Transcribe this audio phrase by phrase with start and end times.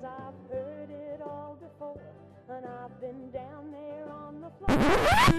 [0.00, 2.00] Cause I've heard it all before,
[2.48, 4.78] and I've been down there on the floor.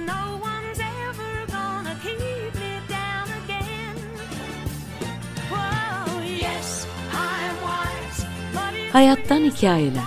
[0.06, 3.96] No one's ever gonna keep me down again.
[5.50, 6.86] Whoa, yes,
[8.76, 10.02] it's Hayattan hikayeler.
[10.02, 10.06] I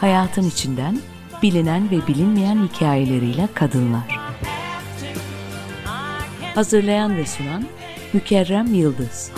[0.00, 0.98] Hayatın içinden
[1.42, 4.20] bilinen ve bilinmeyen hikayeleriyle kadınlar.
[6.42, 7.64] I Hazırlayan ve sunan
[8.12, 9.32] Mükerrem Yıldız.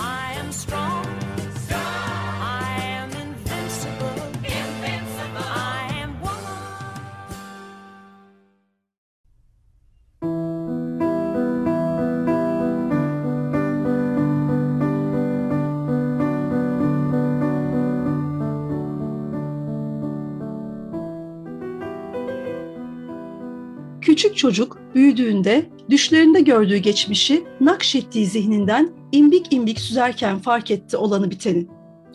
[24.12, 31.66] Küçük çocuk büyüdüğünde düşlerinde gördüğü geçmişi nakşettiği zihninden imbik imbik süzerken fark etti olanı biteni.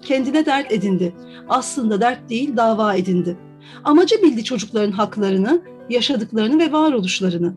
[0.02, 1.16] Kendine dert edindi.
[1.50, 3.38] Aslında dert değil dava edindi.
[3.84, 7.56] Amacı bildi çocukların haklarını, yaşadıklarını ve varoluşlarını.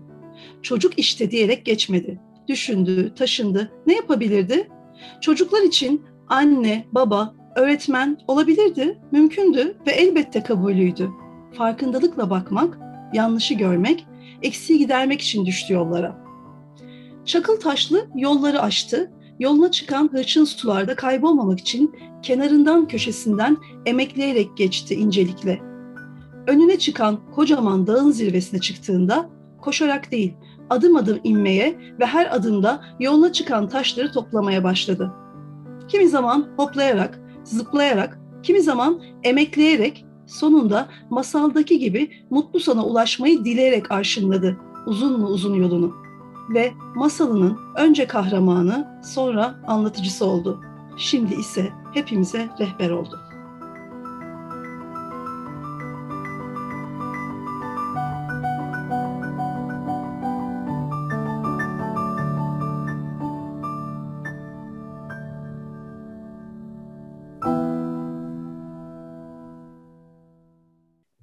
[0.63, 2.21] Çocuk işte diyerek geçmedi.
[2.49, 3.73] Düşündü, taşındı.
[3.87, 4.69] Ne yapabilirdi?
[5.21, 11.11] Çocuklar için anne, baba, öğretmen olabilirdi, mümkündü ve elbette kabulüydü.
[11.53, 12.79] Farkındalıkla bakmak,
[13.15, 14.07] yanlışı görmek,
[14.43, 16.17] eksiği gidermek için düştü yollara.
[17.25, 25.61] Çakıl taşlı yolları aştı, yoluna çıkan hırçın sularda kaybolmamak için kenarından köşesinden emekleyerek geçti incelikle.
[26.47, 29.31] Önüne çıkan kocaman dağın zirvesine çıktığında
[29.61, 30.35] koşarak değil,
[30.71, 35.13] adım adım inmeye ve her adımda yoluna çıkan taşları toplamaya başladı.
[35.89, 44.57] Kimi zaman hoplayarak, zıplayarak, kimi zaman emekleyerek sonunda masaldaki gibi mutlu sona ulaşmayı dileyerek arşınladı
[44.87, 45.95] uzun mu uzun yolunu.
[46.55, 50.61] Ve masalının önce kahramanı sonra anlatıcısı oldu.
[50.97, 53.30] Şimdi ise hepimize rehber oldu.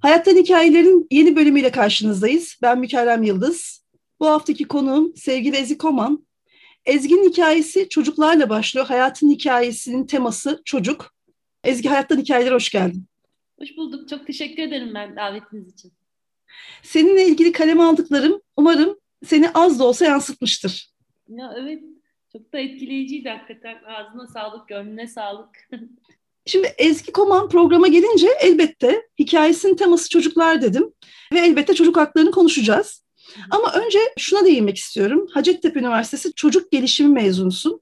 [0.08, 2.60] Hayattan Hikayelerin yeni bölümüyle karşınızdayız.
[2.62, 3.86] Ben Mükerrem Yıldız.
[4.20, 6.28] Bu haftaki konuğum sevgili Ezgi Koman.
[6.86, 8.86] Ezgi'nin hikayesi çocuklarla başlıyor.
[8.86, 11.14] Hayatın hikayesinin teması çocuk.
[11.64, 13.06] Ezgi Hayattan Hikayeler hoş geldin.
[13.60, 14.10] Hoş bulduk.
[14.10, 15.92] Çok teşekkür ederim ben davetiniz için.
[16.84, 20.90] Seninle ilgili kaleme aldıklarım umarım seni az da olsa yansıtmıştır.
[21.30, 21.84] Ya evet,
[22.32, 23.78] çok da etkileyiciydi hakikaten.
[23.84, 25.70] Ağzına sağlık, gönlüne sağlık.
[26.48, 30.94] Şimdi Ezgi Koman programa gelince elbette hikayesinin teması çocuklar dedim.
[31.34, 33.04] Ve elbette çocuk haklarını konuşacağız.
[33.52, 35.28] Ama önce şuna değinmek istiyorum.
[35.32, 37.82] Hacettepe Üniversitesi Çocuk Gelişimi mezunusun.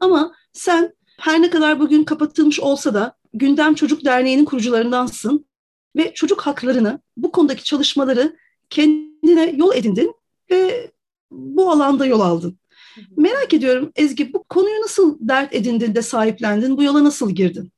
[0.00, 5.46] Ama sen her ne kadar bugün kapatılmış olsa da Gündem Çocuk Derneği'nin kurucularındansın
[5.96, 8.36] ve çocuk haklarını, bu konudaki çalışmaları
[8.70, 10.14] kendine yol edindin
[10.50, 10.90] ve
[11.30, 12.58] bu alanda yol aldın.
[13.16, 17.72] Merak ediyorum Ezgi bu konuyu nasıl dert edindin de sahiplendin, bu yola nasıl girdin?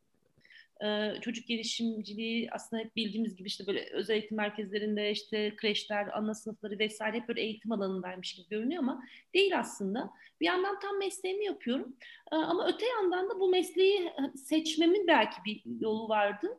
[1.21, 6.79] Çocuk gelişimciliği aslında hep bildiğimiz gibi işte böyle özel eğitim merkezlerinde işte kreşler, ana sınıfları
[6.79, 9.05] vesaire hep böyle eğitim alanındaymış gibi görünüyor ama
[9.35, 10.11] değil aslında.
[10.41, 11.97] Bir yandan tam mesleğimi yapıyorum
[12.31, 16.59] ama öte yandan da bu mesleği seçmemin belki bir yolu vardı.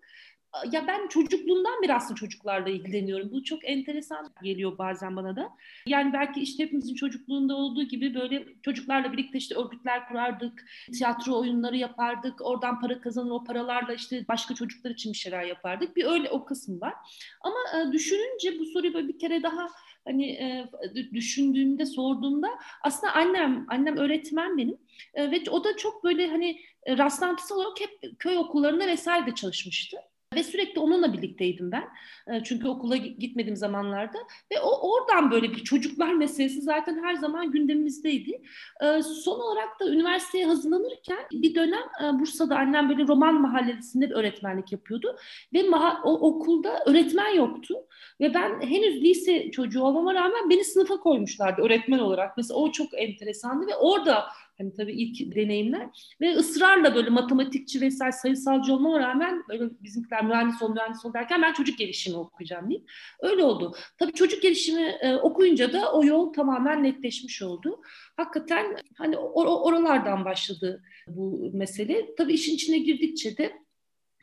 [0.71, 3.31] Ya ben çocukluğumdan beri aslında çocuklarla ilgileniyorum.
[3.31, 5.49] Bu çok enteresan geliyor bazen bana da.
[5.87, 11.77] Yani belki işte hepimizin çocukluğunda olduğu gibi böyle çocuklarla birlikte işte örgütler kurardık, tiyatro oyunları
[11.77, 15.95] yapardık, oradan para kazanır o paralarla işte başka çocuklar için bir şeyler yapardık.
[15.95, 16.93] Bir öyle o kısım var.
[17.41, 19.67] Ama e, düşününce bu soruyu böyle bir kere daha
[20.05, 20.69] hani e,
[21.13, 22.49] düşündüğümde sorduğumda
[22.83, 24.77] aslında annem annem öğretmen benim
[25.13, 29.97] e, ve o da çok böyle hani rastlantısal olarak hep köy okullarında vesaire de çalışmıştı.
[30.35, 31.83] Ve sürekli onunla birlikteydim ben.
[32.27, 34.17] E, Çünkü okula gitmediğim zamanlarda.
[34.51, 38.41] Ve o oradan böyle bir çocuklar meselesi zaten her zaman gündemimizdeydi.
[38.81, 44.15] E, Son olarak da üniversiteye hazırlanırken bir dönem e, Bursa'da annem böyle roman mahallesinde bir
[44.15, 45.15] öğretmenlik yapıyordu.
[45.53, 45.63] Ve
[46.03, 47.75] o okulda öğretmen yoktu.
[48.21, 52.37] Ve ben henüz lise çocuğu olmama rağmen beni sınıfa koymuşlardı öğretmen olarak.
[52.37, 54.25] Mesela o çok enteresandı ve orada
[54.57, 55.89] hani tabii ilk deneyimler
[56.21, 61.41] ve ısrarla böyle matematikçi vesaire sayısalcı olmama rağmen böyle bizimkiler mühendis ol mühendis ol derken
[61.41, 62.89] ben çocuk gelişimi okuyacağım deyip
[63.21, 63.75] öyle oldu.
[63.97, 67.81] Tabii çocuk gelişimi e, okuyunca da o yol tamamen netleşmiş oldu.
[68.17, 72.15] Hakikaten hani or- oralardan başladı bu mesele.
[72.15, 73.53] Tabii işin içine girdikçe de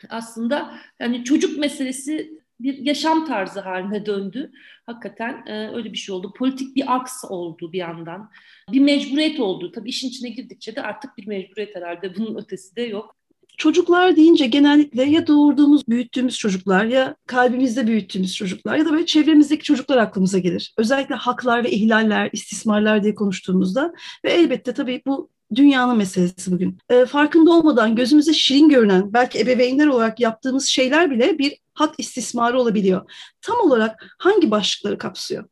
[0.09, 4.53] aslında hani çocuk meselesi bir yaşam tarzı haline döndü.
[4.87, 6.33] Hakikaten e, öyle bir şey oldu.
[6.39, 8.31] Politik bir aks oldu bir yandan.
[8.73, 9.73] Bir mecburiyet oldu.
[9.73, 12.17] Tabii işin içine girdikçe de artık bir mecburiyet herhalde.
[12.17, 13.17] Bunun ötesi de yok.
[13.59, 19.63] çocuklar deyince genellikle ya doğurduğumuz, büyüttüğümüz çocuklar ya kalbimizde büyüttüğümüz çocuklar ya da böyle çevremizdeki
[19.65, 20.75] çocuklar aklımıza gelir.
[20.79, 23.93] Özellikle haklar ve ihlaller, istismarlar diye konuştuğumuzda
[24.25, 26.79] ve elbette tabii bu dünyanın meselesi bugün.
[26.89, 32.61] E, farkında olmadan gözümüze şirin görünen belki ebeveynler olarak yaptığımız şeyler bile bir hak istismarı
[32.61, 33.11] olabiliyor.
[33.41, 35.45] Tam olarak hangi başlıkları kapsıyor?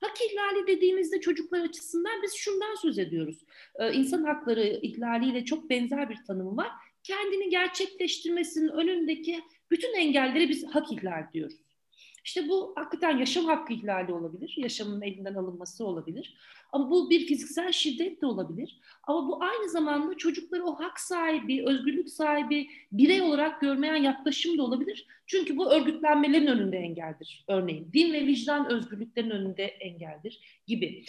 [0.00, 3.44] Hak ihlali dediğimizde çocuklar açısından biz şundan söz ediyoruz.
[3.78, 6.70] Ee, insan hakları ihlaliyle çok benzer bir tanım var.
[7.02, 9.40] Kendini gerçekleştirmesinin önündeki
[9.70, 11.56] bütün engelleri biz hak ihlal diyoruz.
[12.26, 16.36] İşte bu hakikaten yaşam hakkı ihlali olabilir, yaşamın elinden alınması olabilir.
[16.72, 18.80] Ama bu bir fiziksel şiddet de olabilir.
[19.02, 24.62] Ama bu aynı zamanda çocukları o hak sahibi, özgürlük sahibi, birey olarak görmeyen yaklaşım da
[24.62, 25.06] olabilir.
[25.26, 27.44] Çünkü bu örgütlenmelerin önünde engeldir.
[27.48, 31.04] Örneğin din ve vicdan özgürlüklerin önünde engeldir gibi.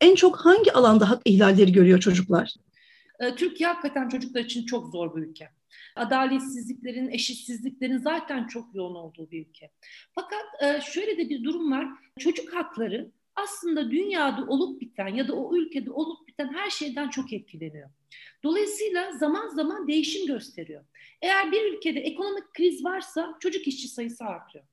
[0.00, 2.54] En çok hangi alanda hak ihlalleri görüyor çocuklar?
[3.20, 5.48] Ee, Türkiye hakikaten çocuklar için çok zor bir ülke.
[5.96, 9.70] Adaletsizliklerin, eşitsizliklerin zaten çok yoğun olduğu bir ülke.
[10.12, 11.86] Fakat e, şöyle de bir durum var.
[12.18, 17.32] Çocuk hakları aslında dünyada olup biten ya da o ülkede olup biten her şeyden çok
[17.32, 17.90] etkileniyor.
[18.44, 20.84] Dolayısıyla zaman zaman değişim gösteriyor.
[21.22, 24.64] Eğer bir ülkede ekonomik kriz varsa çocuk işçi sayısı artıyor.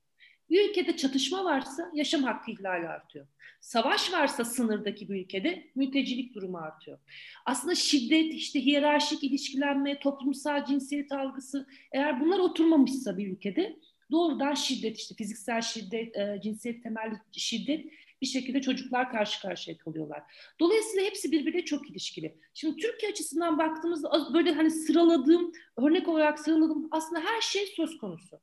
[0.50, 3.26] Bir ülkede çatışma varsa yaşam hakkı ihlali artıyor.
[3.60, 6.98] Savaş varsa sınırdaki bir ülkede mültecilik durumu artıyor.
[7.46, 13.76] Aslında şiddet, işte hiyerarşik ilişkilenme, toplumsal cinsiyet algısı eğer bunlar oturmamışsa bir ülkede
[14.10, 17.86] doğrudan şiddet, işte fiziksel şiddet, e, cinsiyet temelli şiddet
[18.22, 20.22] bir şekilde çocuklar karşı karşıya kalıyorlar.
[20.60, 22.38] Dolayısıyla hepsi birbirine çok ilişkili.
[22.54, 28.40] Şimdi Türkiye açısından baktığımızda böyle hani sıraladığım, örnek olarak sıraladığım aslında her şey söz konusu.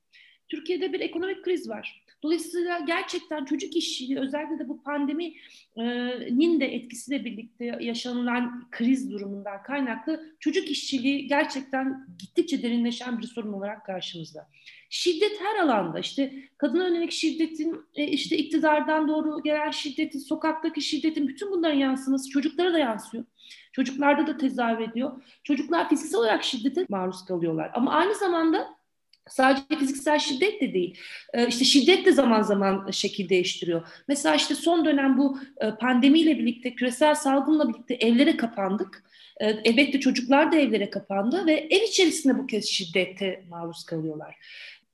[0.52, 2.04] Türkiye'de bir ekonomik kriz var.
[2.24, 10.36] Dolayısıyla gerçekten çocuk işçiliği özellikle de bu pandeminin de etkisiyle birlikte yaşanılan kriz durumundan kaynaklı
[10.40, 14.48] çocuk işçiliği gerçekten gittikçe derinleşen bir sorun olarak karşımızda.
[14.90, 21.28] Şiddet her alanda işte kadına yönelik şiddetin e, işte iktidardan doğru gelen şiddetin sokaktaki şiddetin
[21.28, 23.24] bütün bunların yansıması çocuklara da yansıyor.
[23.72, 25.24] Çocuklarda da tezahür ediyor.
[25.44, 28.81] Çocuklar fiziksel olarak şiddete maruz kalıyorlar ama aynı zamanda
[29.30, 30.98] Sadece fiziksel şiddet de değil.
[31.34, 33.88] Ee, işte şiddet de zaman zaman şekil değiştiriyor.
[34.08, 39.04] Mesela işte son dönem bu e, pandemiyle birlikte, küresel salgınla birlikte evlere kapandık.
[39.42, 44.36] Ee, elbette çocuklar da evlere kapandı ve ev içerisinde bu kez şiddete maruz kalıyorlar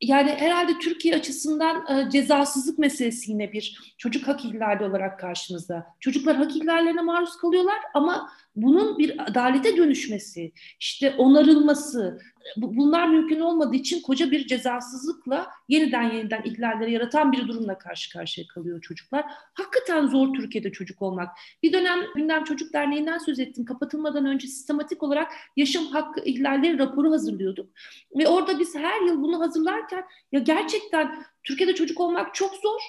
[0.01, 5.88] yani herhalde Türkiye açısından e, cezasızlık meselesi yine bir çocuk hak ihlali olarak karşımızda.
[6.00, 12.19] Çocuklar hak ihlallerine maruz kalıyorlar ama bunun bir adalete dönüşmesi, işte onarılması,
[12.57, 18.48] bunlar mümkün olmadığı için koca bir cezasızlıkla yeniden yeniden ihlalleri yaratan bir durumla karşı karşıya
[18.48, 19.25] kalıyor çocuklar.
[19.54, 21.30] Hakikaten zor Türkiye'de çocuk olmak.
[21.63, 23.65] Bir dönem Gündem Çocuk Derneği'nden söz ettim.
[23.65, 27.69] Kapatılmadan önce sistematik olarak yaşam hakkı ihlalleri raporu hazırlıyorduk.
[28.18, 32.81] Ve orada biz her yıl bunu hazırlarken ya gerçekten Türkiye'de çocuk olmak çok zor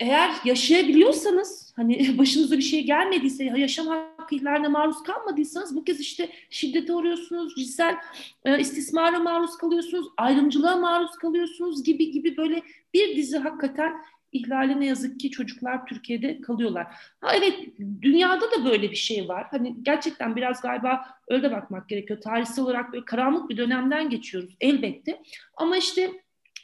[0.00, 6.30] eğer yaşayabiliyorsanız hani başınıza bir şey gelmediyse yaşam hakkı ihlallerine maruz kalmadıysanız bu kez işte
[6.50, 7.96] şiddete uğruyorsunuz, cinsel
[8.44, 12.62] e, istismara maruz kalıyorsunuz, ayrımcılığa maruz kalıyorsunuz gibi gibi böyle
[12.94, 13.92] bir dizi hakikaten
[14.32, 16.86] ihlali ne yazık ki çocuklar Türkiye'de kalıyorlar.
[17.20, 17.54] Ha evet
[18.02, 19.46] dünyada da böyle bir şey var.
[19.50, 22.20] Hani gerçekten biraz galiba öyle bakmak gerekiyor.
[22.20, 25.22] Tarihsel olarak böyle karanlık bir dönemden geçiyoruz elbette.
[25.56, 26.10] Ama işte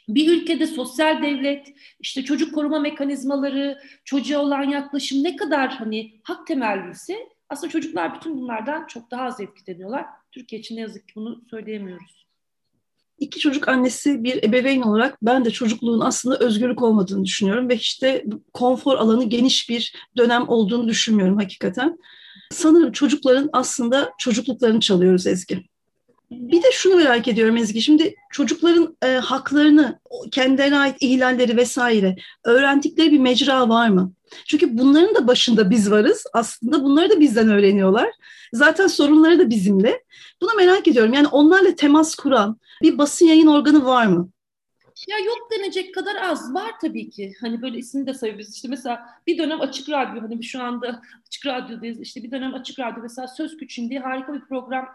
[0.07, 6.47] bir ülkede sosyal devlet, işte çocuk koruma mekanizmaları, çocuğa olan yaklaşım ne kadar hani hak
[6.47, 7.17] temelliyse
[7.49, 10.05] aslında çocuklar bütün bunlardan çok daha az etkileniyorlar.
[10.31, 12.23] Türkiye için ne yazık ki bunu söyleyemiyoruz.
[13.19, 18.25] İki çocuk annesi bir ebeveyn olarak ben de çocukluğun aslında özgürlük olmadığını düşünüyorum ve işte
[18.53, 21.97] konfor alanı geniş bir dönem olduğunu düşünmüyorum hakikaten.
[22.51, 25.63] Sanırım çocukların aslında çocukluklarını çalıyoruz Ezgi.
[26.39, 27.81] Bir de şunu merak ediyorum Ezgi.
[27.81, 29.99] Şimdi çocukların e, haklarını,
[30.31, 34.13] kendilerine ait ihlalleri vesaire öğrendikleri bir mecra var mı?
[34.47, 36.23] Çünkü bunların da başında biz varız.
[36.33, 38.09] Aslında bunları da bizden öğreniyorlar.
[38.53, 40.03] Zaten sorunları da bizimle.
[40.41, 41.13] Bunu merak ediyorum.
[41.13, 44.29] Yani onlarla temas kuran bir basın yayın organı var mı?
[45.07, 47.33] Ya yok denecek kadar az var tabii ki.
[47.41, 48.55] Hani böyle ismini de sayıyoruz.
[48.55, 51.99] İşte mesela bir dönem Açık Radyo hani şu anda Açık Radyo'dayız.
[51.99, 54.87] İşte bir dönem Açık Radyo mesela Söz Küçüğün diye harika bir program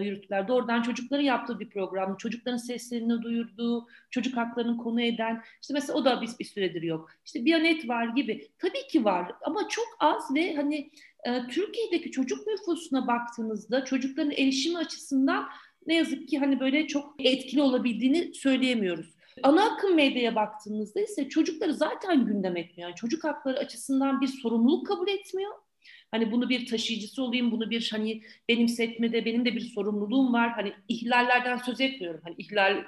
[0.00, 0.48] yürüttüler.
[0.48, 6.04] Doğrudan çocukların yaptığı bir program, çocukların seslerini duyurduğu, çocuk haklarını konu eden, işte mesela o
[6.04, 7.10] da bir, bir süredir yok.
[7.24, 8.48] İşte Biyanet var gibi.
[8.58, 10.90] Tabii ki var ama çok az ve hani
[11.24, 15.48] e, Türkiye'deki çocuk nüfusuna baktığınızda çocukların erişimi açısından
[15.86, 19.14] ne yazık ki hani böyle çok etkili olabildiğini söyleyemiyoruz.
[19.42, 22.88] Ana akım medyaya baktığımızda ise çocukları zaten gündem etmiyor.
[22.88, 25.52] Yani çocuk hakları açısından bir sorumluluk kabul etmiyor
[26.10, 30.52] Hani bunu bir taşıyıcısı olayım, bunu bir hani benimsetmede benim de bir sorumluluğum var.
[30.52, 32.20] Hani ihlallerden söz etmiyorum.
[32.24, 32.84] Hani ihlal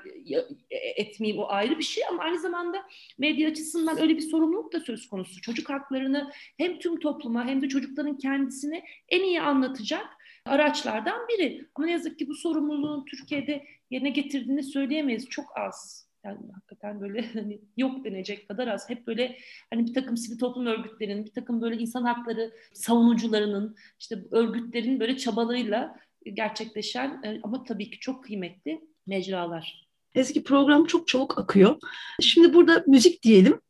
[0.70, 2.86] e, etmeyeyim o ayrı bir şey ama aynı zamanda
[3.18, 5.40] medya açısından öyle bir sorumluluk da söz konusu.
[5.40, 10.06] Çocuk haklarını hem tüm topluma hem de çocukların kendisini en iyi anlatacak
[10.46, 11.66] araçlardan biri.
[11.74, 15.28] Ama ne yazık ki bu sorumluluğun Türkiye'de yerine getirdiğini söyleyemeyiz.
[15.28, 16.03] Çok az.
[16.25, 18.90] Yani hakikaten böyle hani yok denecek kadar az.
[18.90, 19.37] Hep böyle
[19.71, 25.16] hani bir takım sivil toplum örgütlerinin, bir takım böyle insan hakları savunucularının, işte örgütlerin böyle
[25.16, 25.97] çabalarıyla
[26.33, 29.88] gerçekleşen e, ama tabii ki çok kıymetli mecralar.
[30.14, 31.76] Ezgi program çok çabuk akıyor.
[32.21, 33.61] Şimdi burada müzik diyelim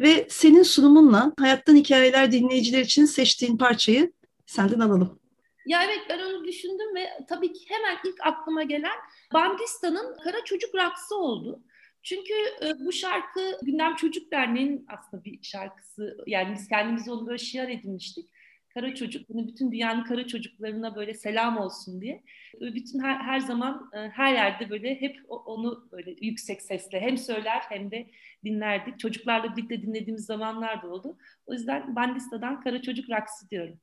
[0.00, 4.12] ve senin sunumunla Hayattan Hikayeler dinleyiciler için seçtiğin parçayı
[4.46, 5.18] senden alalım.
[5.66, 8.98] Ya evet ben onu düşündüm ve tabii ki hemen ilk aklıma gelen
[9.34, 11.62] Bandista'nın Kara Çocuk Raksı oldu.
[12.02, 12.32] Çünkü
[12.62, 16.18] e, bu şarkı Gündem Çocuk Derneği'nin aslında bir şarkısı.
[16.26, 18.30] Yani biz kendimizi onu böyle şiar edinmiştik.
[18.74, 22.22] Kara çocuk, bunu bütün dünyanın kara çocuklarına böyle selam olsun diye.
[22.60, 27.62] Bütün her, her zaman e, her yerde böyle hep onu böyle yüksek sesle hem söyler
[27.68, 28.06] hem de
[28.44, 28.98] dinlerdik.
[28.98, 31.18] Çocuklarla birlikte dinlediğimiz zamanlar da oldu.
[31.46, 33.78] O yüzden Bandista'dan Kara Çocuk Raksı diyorum.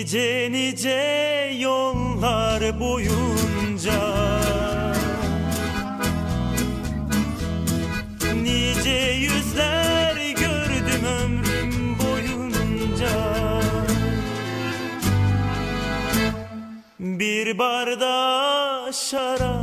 [0.00, 4.00] Nice nice yollar boyunca.
[8.42, 13.10] Nice yüzler gördüm ömrüm boyunca.
[16.98, 19.59] Bir bardağa şarap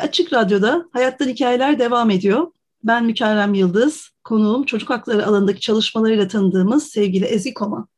[0.00, 2.46] Açık Radyo'da Hayattan Hikayeler devam ediyor.
[2.84, 7.88] Ben Mükerrem Yıldız, konuğum çocuk hakları alanındaki çalışmalarıyla tanıdığımız sevgili Ezgi Koma.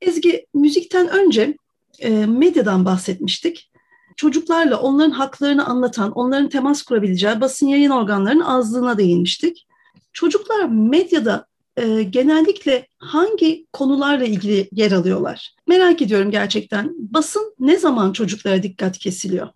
[0.00, 1.56] Ezgi, müzikten önce
[1.98, 3.70] e, medyadan bahsetmiştik.
[4.16, 9.66] Çocuklarla onların haklarını anlatan, onların temas kurabileceği basın yayın organlarının azlığına değinmiştik.
[10.12, 11.46] Çocuklar medyada
[11.76, 15.54] e, genellikle hangi konularla ilgili yer alıyorlar?
[15.66, 16.94] Merak ediyorum gerçekten.
[16.98, 19.48] Basın ne zaman çocuklara dikkat kesiliyor?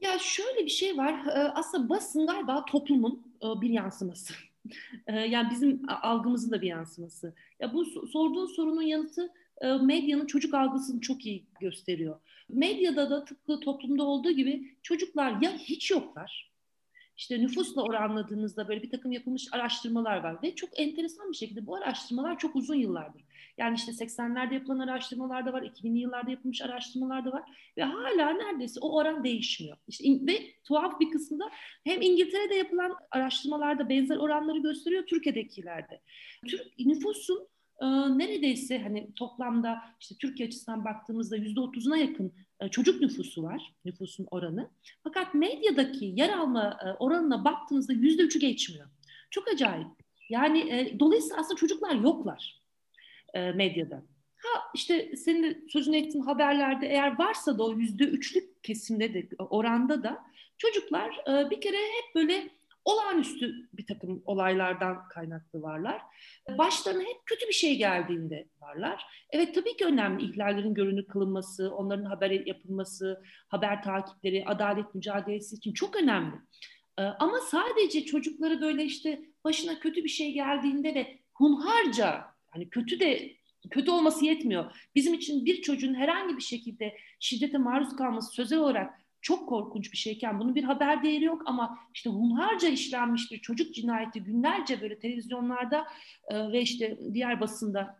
[0.00, 1.26] Ya şöyle bir şey var.
[1.26, 4.34] Ee, Aslında basın galiba toplumun e, bir yansıması.
[5.06, 7.34] Ee, Yani bizim algımızın da bir yansıması.
[7.60, 12.20] Ya bu so- sorduğun sorunun yanıtı e, medyanın çocuk algısını çok iyi gösteriyor.
[12.48, 16.50] Medyada da tıpkı toplumda olduğu gibi çocuklar ya hiç yoklar.
[17.18, 21.76] İşte nüfusla oranladığınızda böyle bir takım yapılmış araştırmalar var ve çok enteresan bir şekilde bu
[21.76, 23.24] araştırmalar çok uzun yıllardır.
[23.58, 27.42] Yani işte 80'lerde yapılan araştırmalar da var, 2000'li yıllarda yapılmış araştırmalar da var
[27.76, 29.76] ve hala neredeyse o oran değişmiyor.
[29.88, 31.50] İşte ve tuhaf bir kısmı da
[31.84, 36.00] hem İngiltere'de yapılan araştırmalarda benzer oranları gösteriyor, Türkiye'dekilerde.
[36.46, 37.48] Türk nüfusun
[37.80, 37.86] e,
[38.18, 42.32] neredeyse hani toplamda işte Türkiye açısından baktığımızda yüzde otuzuna yakın
[42.70, 44.70] çocuk nüfusu var, nüfusun oranı.
[45.04, 48.88] Fakat medyadaki yer alma e, oranına baktığınızda yüzde üçü geçmiyor.
[49.30, 49.88] Çok acayip.
[50.28, 52.62] Yani e, dolayısıyla aslında çocuklar yoklar
[53.34, 54.02] e, medyada.
[54.36, 59.28] Ha işte senin de sözünü ettiğin haberlerde eğer varsa da o yüzde üçlük kesimde de
[59.38, 60.22] oranda da
[60.58, 62.50] çocuklar e, bir kere hep böyle
[62.88, 66.02] olağanüstü bir takım olaylardan kaynaklı varlar.
[66.58, 69.06] Başlarına hep kötü bir şey geldiğinde varlar.
[69.30, 75.72] Evet tabii ki önemli ihlallerin görünür kılınması, onların haber yapılması, haber takipleri, adalet mücadelesi için
[75.72, 76.36] çok önemli.
[76.98, 83.00] Ee, Ama sadece çocukları böyle işte başına kötü bir şey geldiğinde ve hunharca hani kötü
[83.00, 83.32] de
[83.70, 84.88] kötü olması yetmiyor.
[84.94, 89.98] Bizim için bir çocuğun herhangi bir şekilde şiddete maruz kalması sözel olarak çok korkunç bir
[89.98, 94.98] şeyken bunun bir haber değeri yok ama işte hunharca işlenmiş bir çocuk cinayeti günlerce böyle
[94.98, 95.86] televizyonlarda
[96.28, 97.98] e, ve işte diğer basında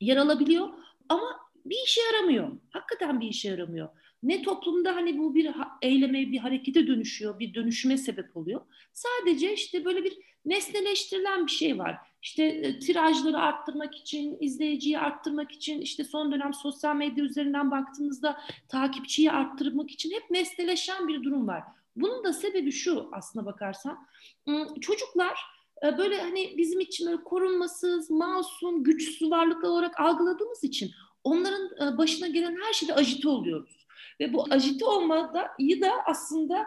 [0.00, 0.68] yer alabiliyor
[1.08, 2.60] ama bir işe yaramıyor.
[2.70, 3.88] Hakikaten bir işe yaramıyor.
[4.22, 5.50] Ne toplumda hani bu bir
[5.82, 8.60] eyleme, bir harekete dönüşüyor, bir dönüşüme sebep oluyor.
[8.92, 11.96] Sadece işte böyle bir nesneleştirilen bir şey var.
[12.22, 18.40] İşte e, tirajları arttırmak için, izleyiciyi arttırmak için, işte son dönem sosyal medya üzerinden baktığımızda
[18.68, 21.62] takipçiyi arttırmak için hep nesneleşen bir durum var.
[21.96, 24.06] Bunun da sebebi şu aslına bakarsan.
[24.48, 25.38] ım, Çocuklar
[25.84, 30.90] e, böyle hani bizim için böyle korunmasız, masum, güçsüz varlıklar olarak algıladığımız için
[31.24, 33.79] onların e, başına gelen her şeyde ajite oluyoruz.
[34.20, 36.66] Ve bu ajite olmayı da aslında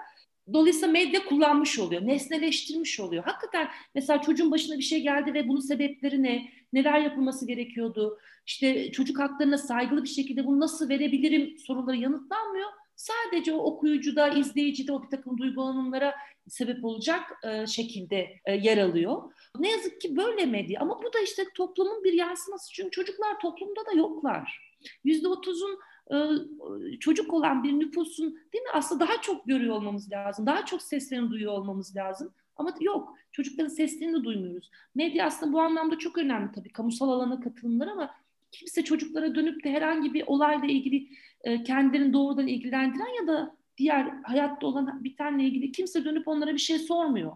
[0.54, 3.24] dolayısıyla medya kullanmış oluyor, nesneleştirmiş oluyor.
[3.24, 8.92] Hakikaten mesela çocuğun başına bir şey geldi ve bunun sebepleri ne, neler yapılması gerekiyordu, işte
[8.92, 12.70] çocuk haklarına saygılı bir şekilde bunu nasıl verebilirim soruları yanıtlanmıyor.
[12.96, 16.16] Sadece o okuyucuda, izleyicide o bir takım duygulanımlara
[16.48, 19.32] sebep olacak e, şekilde e, yer alıyor.
[19.60, 23.86] Ne yazık ki böyle medya ama bu da işte toplumun bir yansıması çünkü çocuklar toplumda
[23.86, 24.74] da yoklar.
[25.04, 25.80] Yüzde otuzun
[27.00, 30.46] çocuk olan bir nüfusun değil mi aslında daha çok görüyor olmamız lazım.
[30.46, 32.34] Daha çok seslerini duyuyor olmamız lazım.
[32.56, 34.72] Ama yok çocukların seslerini duymuyoruz.
[34.96, 38.16] Medya aslında bu anlamda çok önemli tabii kamusal alana katılımlar ama
[38.52, 41.08] kimse çocuklara dönüp de herhangi bir olayla ilgili
[41.44, 46.60] e, kendilerini doğrudan ilgilendiren ya da diğer hayatta olan bitenle ilgili kimse dönüp onlara bir
[46.60, 47.32] şey sormuyor.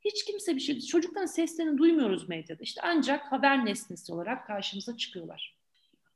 [0.00, 2.62] Hiç kimse bir şey, çocukların seslerini duymuyoruz medyada.
[2.62, 5.56] İşte ancak haber nesnesi olarak karşımıza çıkıyorlar.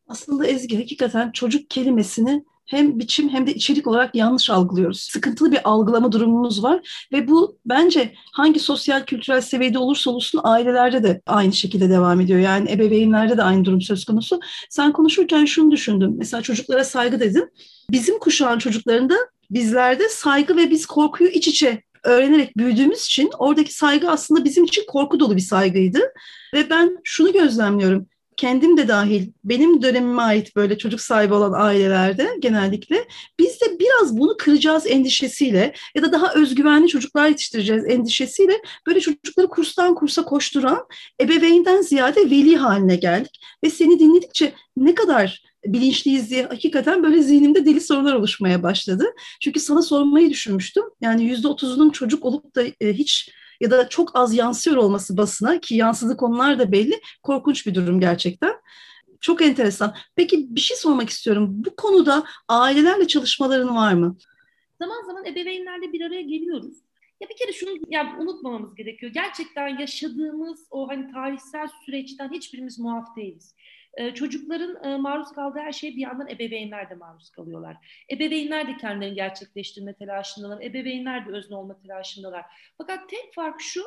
[0.09, 5.01] Aslında Ezgi hakikaten çocuk kelimesini hem biçim hem de içerik olarak yanlış algılıyoruz.
[5.01, 11.03] Sıkıntılı bir algılama durumumuz var ve bu bence hangi sosyal kültürel seviyede olursa olsun ailelerde
[11.03, 12.41] de aynı şekilde devam ediyor.
[12.41, 14.41] Yani ebeveynlerde de aynı durum söz konusu.
[14.71, 16.15] Sen konuşurken şunu düşündüm.
[16.19, 17.53] Mesela çocuklara saygı dedin.
[17.91, 19.15] Bizim kuşağın çocuklarında
[19.51, 24.85] bizlerde saygı ve biz korkuyu iç içe öğrenerek büyüdüğümüz için oradaki saygı aslında bizim için
[24.89, 26.01] korku dolu bir saygıydı.
[26.55, 28.07] Ve ben şunu gözlemliyorum
[28.39, 33.05] kendim de dahil benim dönemime ait böyle çocuk sahibi olan ailelerde genellikle
[33.39, 39.49] biz de biraz bunu kıracağız endişesiyle ya da daha özgüvenli çocuklar yetiştireceğiz endişesiyle böyle çocukları
[39.49, 40.87] kurstan kursa koşturan
[41.21, 47.67] ebeveynden ziyade veli haline geldik ve seni dinledikçe ne kadar bilinçliyiz diye hakikaten böyle zihnimde
[47.67, 49.05] deli sorular oluşmaya başladı.
[49.41, 50.85] Çünkü sana sormayı düşünmüştüm.
[51.01, 55.61] Yani yüzde otuzunun çocuk olup da e, hiç ya da çok az yansıyor olması basına
[55.61, 57.01] ki yansıdığı konular da belli.
[57.23, 58.55] Korkunç bir durum gerçekten.
[59.21, 59.95] Çok enteresan.
[60.17, 61.49] Peki bir şey sormak istiyorum.
[61.51, 64.17] Bu konuda ailelerle çalışmaların var mı?
[64.79, 66.75] Zaman zaman ebeveynlerle bir araya geliyoruz.
[67.21, 69.13] Ya bir kere şunu ya unutmamamız gerekiyor.
[69.13, 73.55] Gerçekten yaşadığımız o hani tarihsel süreçten hiçbirimiz muaf değiliz.
[73.99, 77.77] E, çocukların e, maruz kaldığı her şeye bir yandan ebeveynler de maruz kalıyorlar.
[78.13, 80.63] Ebeveynler de kendilerini gerçekleştirme telaşındalar.
[80.63, 82.45] Ebeveynler de özne olma telaşındalar.
[82.79, 83.83] Fakat tek fark şu,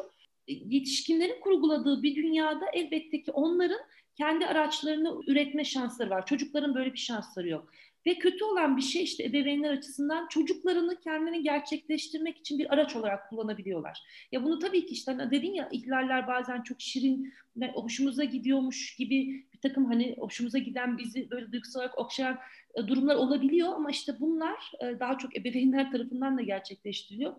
[0.47, 3.79] e, yetişkinlerin kurguladığı bir dünyada elbette ki onların
[4.17, 6.25] kendi araçlarını üretme şansları var.
[6.25, 7.71] Çocukların böyle bir şansları yok.
[8.05, 13.29] Ve kötü olan bir şey işte ebeveynler açısından çocuklarını kendini gerçekleştirmek için bir araç olarak
[13.29, 13.99] kullanabiliyorlar.
[14.31, 17.33] Ya bunu tabii ki işte hani dedin ya ihlaller bazen çok şirin,
[17.73, 22.37] hoşumuza gidiyormuş gibi bir takım hani hoşumuza giden bizi böyle duygusal olarak okşayan
[22.75, 27.33] e, durumlar olabiliyor ama işte bunlar e, daha çok ebeveynler tarafından da gerçekleştiriliyor.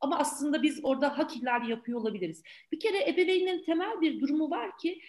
[0.00, 2.42] Ama aslında biz orada hak ihlali yapıyor olabiliriz.
[2.72, 5.00] Bir kere ebeveynlerin temel bir durumu var ki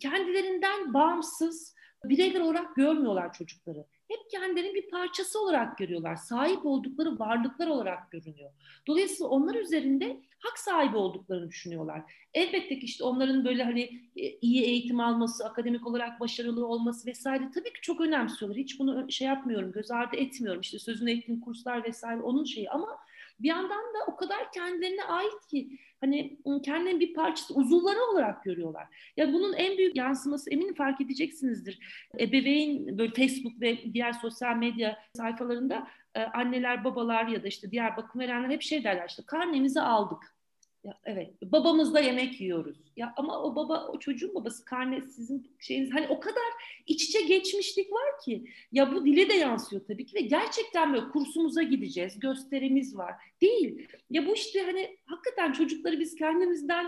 [0.00, 6.16] kendilerinden bağımsız bireyler olarak görmüyorlar çocukları hep kendilerinin bir parçası olarak görüyorlar.
[6.16, 8.50] Sahip oldukları varlıklar olarak görünüyor.
[8.86, 12.02] Dolayısıyla onlar üzerinde hak sahibi olduklarını düşünüyorlar.
[12.34, 13.82] Elbette ki işte onların böyle hani
[14.16, 18.58] e, iyi eğitim alması, akademik olarak başarılı olması vesaire tabii ki çok önemsiyorlar.
[18.58, 20.60] Hiç bunu şey yapmıyorum, göz ardı etmiyorum.
[20.60, 22.98] İşte sözünü ettiğim kurslar vesaire onun şeyi ama
[23.40, 29.12] bir yandan da o kadar kendilerine ait ki hani kendinin bir parçası uzuvları olarak görüyorlar.
[29.16, 31.78] Ya bunun en büyük yansıması eminim fark edeceksinizdir.
[32.20, 35.88] Ebeveyn böyle Facebook ve diğer sosyal medya sayfalarında
[36.34, 40.37] anneler, babalar ya da işte diğer bakım verenler hep şey derler işte karnemizi aldık.
[40.84, 42.76] Ya, evet babamızla yemek yiyoruz.
[42.96, 46.42] Ya ama o baba o çocuğun babası karne sizin şeyiniz hani o kadar
[46.86, 51.08] iç içe geçmişlik var ki ya bu dile de yansıyor tabii ki ve gerçekten böyle
[51.08, 53.14] kursumuza gideceğiz gösterimiz var.
[53.42, 53.88] Değil.
[54.10, 56.86] Ya bu işte hani hakikaten çocukları biz kendimizden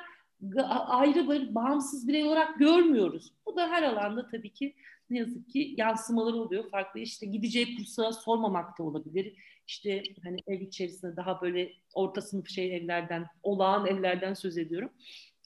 [0.87, 3.33] ayrı böyle bağımsız birey olarak görmüyoruz.
[3.47, 4.75] Bu da her alanda tabii ki
[5.11, 6.71] ne yazık ki yansımaları oluyor.
[6.71, 9.37] Farklı işte gideceği kursa sormamak da olabilir
[9.71, 14.91] işte hani ev içerisinde daha böyle orta sınıf şey evlerden, olağan evlerden söz ediyorum.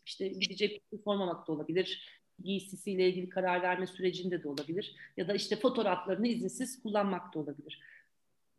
[0.06, 2.20] İşte gidecek sormamak da olabilir.
[2.42, 4.94] Giysisiyle ilgili karar verme sürecinde de olabilir.
[5.16, 7.80] Ya da işte fotoğraflarını izinsiz kullanmak da olabilir.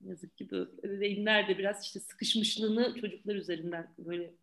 [0.02, 4.34] Yazık ki bu ebeveynler de biraz işte sıkışmışlığını çocuklar üzerinden böyle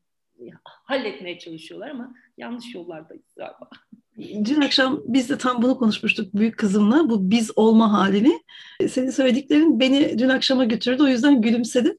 [0.65, 3.71] halletmeye çalışıyorlar ama yanlış yollardayız galiba.
[4.19, 8.43] Dün akşam biz de tam bunu konuşmuştuk büyük kızımla bu biz olma halini.
[8.89, 11.99] Senin söylediklerin beni dün akşama götürdü o yüzden gülümsedim.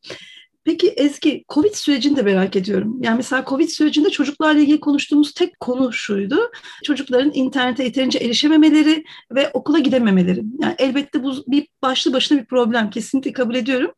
[0.63, 2.99] Peki Ezgi, Covid sürecini de merak ediyorum.
[3.03, 6.51] Yani mesela Covid sürecinde çocuklarla ilgili konuştuğumuz tek konu şuydu.
[6.83, 10.43] Çocukların internete yeterince erişememeleri ve okula gidememeleri.
[10.59, 12.89] Yani elbette bu bir başlı başına bir problem.
[12.89, 13.91] Kesinlikle kabul ediyorum.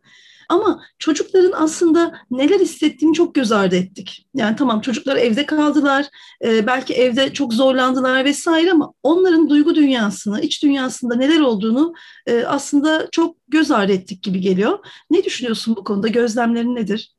[0.50, 4.28] Ama çocukların aslında neler hissettiğini çok göz ardı ettik.
[4.34, 6.06] Yani tamam çocuklar evde kaldılar,
[6.46, 11.94] e, belki evde çok zorlandılar vesaire ama onların duygu dünyasını, iç dünyasında neler olduğunu
[12.28, 14.80] e, aslında çok göz ardı ettik gibi geliyor.
[15.10, 16.08] Ne düşünüyorsun bu konuda?
[16.08, 17.16] Gözlemlerin nedir?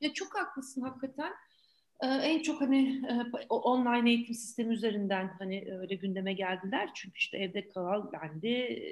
[0.00, 1.32] Ya çok haklısın hakikaten.
[2.02, 6.90] Ee, en çok hani e, online eğitim sistemi üzerinden hani öyle gündeme geldiler.
[6.94, 8.48] Çünkü işte evde kal dendi,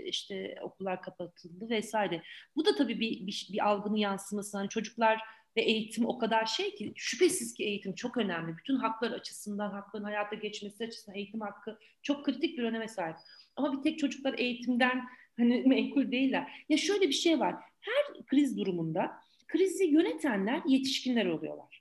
[0.06, 2.22] işte okullar kapatıldı vesaire.
[2.56, 4.56] Bu da tabii bir, bir, bir algının yansıması.
[4.58, 5.20] Hani çocuklar
[5.56, 8.56] ve eğitim o kadar şey ki şüphesiz ki eğitim çok önemli.
[8.56, 13.16] Bütün haklar açısından, hakların hayata geçmesi açısından eğitim hakkı çok kritik bir öneme sahip.
[13.56, 15.04] Ama bir tek çocuklar eğitimden
[15.36, 16.64] hani menkul değiller.
[16.68, 17.54] Ya şöyle bir şey var.
[17.80, 19.12] Her kriz durumunda
[19.48, 21.75] krizi yönetenler yetişkinler oluyorlar.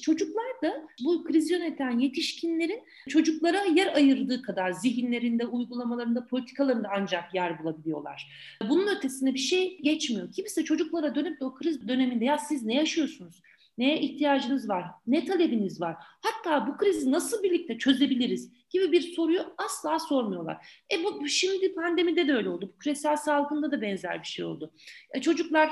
[0.00, 7.62] Çocuklar da bu kriz yöneten yetişkinlerin çocuklara yer ayırdığı kadar zihinlerinde, uygulamalarında, politikalarında ancak yer
[7.62, 8.32] bulabiliyorlar.
[8.68, 10.32] Bunun ötesine bir şey geçmiyor.
[10.32, 13.42] Kimse çocuklara dönüp de o kriz döneminde ya siz ne yaşıyorsunuz?
[13.78, 14.84] Neye ihtiyacınız var?
[15.06, 15.96] Ne talebiniz var?
[16.00, 20.82] Hatta bu krizi nasıl birlikte çözebiliriz gibi bir soruyu asla sormuyorlar.
[20.92, 22.72] E bu şimdi pandemide de öyle oldu.
[22.74, 24.72] Bu küresel salgında da benzer bir şey oldu.
[25.14, 25.70] E çocuklar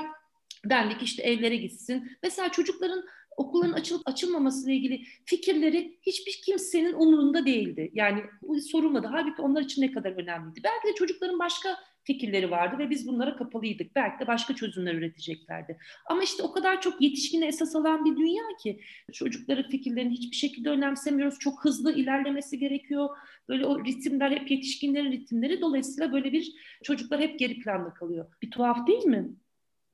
[0.65, 2.11] dendik işte evlere gitsin.
[2.23, 3.03] Mesela çocukların
[3.37, 7.91] okulların açılıp açılmaması ile ilgili fikirleri hiçbir kimsenin umurunda değildi.
[7.93, 9.07] Yani bu sorulmadı.
[9.11, 10.61] Halbuki onlar için ne kadar önemliydi.
[10.63, 13.95] Belki de çocukların başka fikirleri vardı ve biz bunlara kapalıydık.
[13.95, 15.77] Belki de başka çözümler üreteceklerdi.
[16.05, 18.81] Ama işte o kadar çok yetişkine esas alan bir dünya ki
[19.13, 21.39] çocukların fikirlerini hiçbir şekilde önemsemiyoruz.
[21.39, 23.09] Çok hızlı ilerlemesi gerekiyor.
[23.49, 25.61] Böyle o ritimler hep yetişkinlerin ritimleri.
[25.61, 28.25] Dolayısıyla böyle bir çocuklar hep geri planda kalıyor.
[28.41, 29.29] Bir tuhaf değil mi?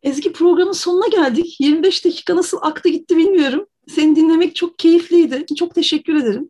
[0.05, 1.59] Ezgi programın sonuna geldik.
[1.59, 3.67] 25 dakika nasıl aktı gitti bilmiyorum.
[3.87, 5.45] Seni dinlemek çok keyifliydi.
[5.55, 6.49] Çok teşekkür ederim.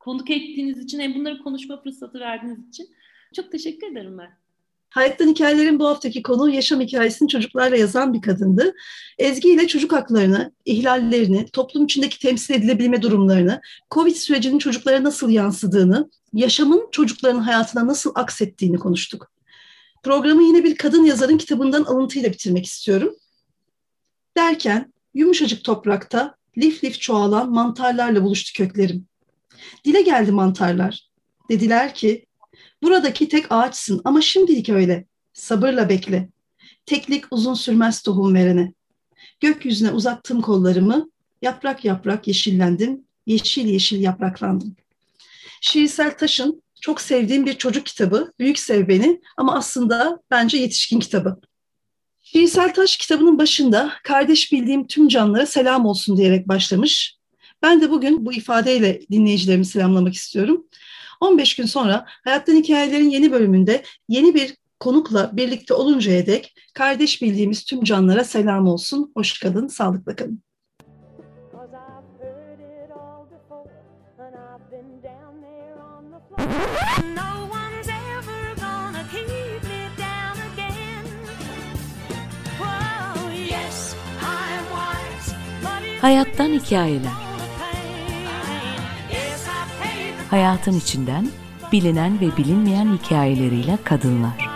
[0.00, 2.86] Konuk ettiğiniz için hem bunları konuşma fırsatı verdiğiniz için
[3.36, 4.30] çok teşekkür ederim ben.
[4.90, 8.74] Hayattan Hikayelerin bu haftaki konu yaşam hikayesini çocuklarla yazan bir kadındı.
[9.18, 16.10] Ezgi ile çocuk haklarını, ihlallerini, toplum içindeki temsil edilebilme durumlarını, Covid sürecinin çocuklara nasıl yansıdığını,
[16.32, 19.33] yaşamın çocukların hayatına nasıl aksettiğini konuştuk.
[20.04, 23.14] Programı yine bir kadın yazarın kitabından alıntıyla bitirmek istiyorum.
[24.36, 29.06] Derken yumuşacık toprakta lif lif çoğalan mantarlarla buluştu köklerim.
[29.84, 31.08] Dile geldi mantarlar.
[31.50, 32.26] Dediler ki
[32.84, 35.06] Buradaki tek ağaçsın ama şimdilik öyle.
[35.32, 36.28] Sabırla bekle.
[36.86, 38.72] Teklik uzun sürmez tohum verene.
[39.40, 41.10] Gökyüzüne uzattım kollarımı,
[41.42, 44.76] yaprak yaprak yeşillendim, yeşil yeşil yapraklandım.
[45.60, 51.40] Şiirsel Taş'ın çok sevdiğim bir çocuk kitabı, Büyük Sev Beni ama aslında bence yetişkin kitabı.
[52.22, 57.16] Şiirsel Taş kitabının başında kardeş bildiğim tüm canlara selam olsun diyerek başlamış.
[57.62, 60.66] Ben de bugün bu ifadeyle dinleyicilerimi selamlamak istiyorum.
[61.20, 67.64] 15 gün sonra Hayattan Hikayelerin yeni bölümünde yeni bir konukla birlikte oluncaya dek kardeş bildiğimiz
[67.64, 69.12] tüm canlara selam olsun.
[69.16, 70.42] Hoş kalın, sağlıkla kalın.
[76.44, 79.28] No one's ever gonna keep
[79.64, 81.04] me down again.
[82.58, 87.12] Whoa, yes, I'm wise, but it's Hayattan hikayeler.
[90.30, 91.28] Hayatın içinden
[91.72, 94.48] bilinen ve bilinmeyen hikayeleriyle kadınlar.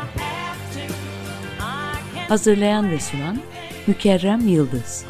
[2.29, 3.39] Hazırlayan ve sunan
[3.87, 5.05] Mükerrem Yıldız.